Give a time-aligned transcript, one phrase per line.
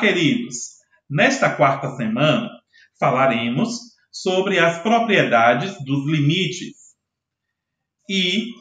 [0.00, 0.78] queridos!
[1.08, 2.48] Nesta quarta semana,
[2.98, 3.78] falaremos
[4.10, 6.94] sobre as propriedades dos limites.
[8.08, 8.54] E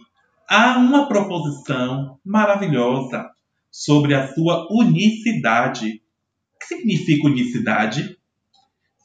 [0.50, 3.30] há uma proposição maravilhosa
[3.72, 6.02] sobre a sua unicidade.
[6.54, 8.18] O que significa unicidade?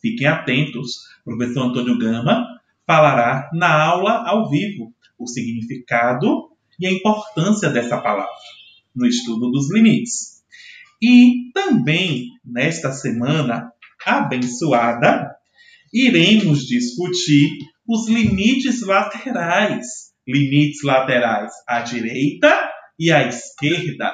[0.03, 2.45] Fiquem atentos, o professor Antônio Gama
[2.84, 6.51] falará na aula ao vivo o significado
[6.81, 8.34] e a importância dessa palavra
[8.92, 10.34] no estudo dos limites.
[11.03, 13.71] E também nesta semana
[14.05, 15.30] abençoada,
[15.93, 17.51] iremos discutir
[17.87, 19.87] os limites laterais.
[20.27, 24.12] Limites laterais à direita e à esquerda.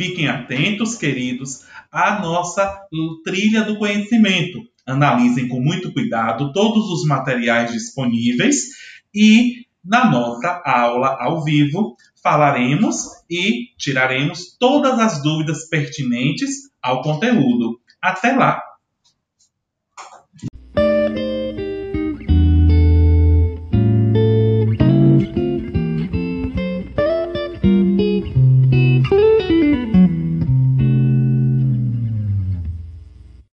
[0.00, 2.74] Fiquem atentos, queridos, à nossa
[3.22, 4.58] trilha do conhecimento.
[4.86, 8.68] Analisem com muito cuidado todos os materiais disponíveis
[9.14, 12.96] e na nossa aula ao vivo falaremos
[13.28, 17.80] e tiraremos todas as dúvidas pertinentes ao conteúdo.
[18.02, 18.69] Até lá!